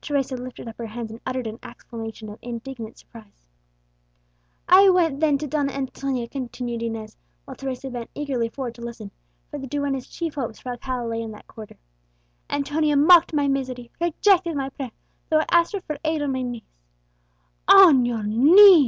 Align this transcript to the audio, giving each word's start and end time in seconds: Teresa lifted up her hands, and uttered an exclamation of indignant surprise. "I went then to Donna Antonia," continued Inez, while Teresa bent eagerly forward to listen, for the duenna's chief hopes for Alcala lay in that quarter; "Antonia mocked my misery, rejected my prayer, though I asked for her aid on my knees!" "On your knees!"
Teresa 0.00 0.36
lifted 0.36 0.66
up 0.66 0.76
her 0.78 0.88
hands, 0.88 1.12
and 1.12 1.20
uttered 1.24 1.46
an 1.46 1.60
exclamation 1.62 2.28
of 2.28 2.40
indignant 2.42 2.98
surprise. 2.98 3.44
"I 4.68 4.88
went 4.90 5.20
then 5.20 5.38
to 5.38 5.46
Donna 5.46 5.70
Antonia," 5.70 6.26
continued 6.26 6.82
Inez, 6.82 7.16
while 7.44 7.54
Teresa 7.54 7.88
bent 7.88 8.10
eagerly 8.12 8.48
forward 8.48 8.74
to 8.74 8.80
listen, 8.82 9.12
for 9.52 9.60
the 9.60 9.68
duenna's 9.68 10.08
chief 10.08 10.34
hopes 10.34 10.58
for 10.58 10.70
Alcala 10.70 11.06
lay 11.06 11.22
in 11.22 11.30
that 11.30 11.46
quarter; 11.46 11.76
"Antonia 12.50 12.96
mocked 12.96 13.32
my 13.32 13.46
misery, 13.46 13.92
rejected 14.00 14.56
my 14.56 14.68
prayer, 14.70 14.90
though 15.30 15.38
I 15.42 15.46
asked 15.52 15.70
for 15.70 15.82
her 15.88 15.98
aid 16.04 16.22
on 16.22 16.32
my 16.32 16.42
knees!" 16.42 16.72
"On 17.68 18.04
your 18.04 18.24
knees!" 18.24 18.76